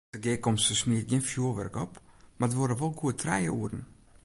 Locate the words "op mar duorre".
1.85-2.75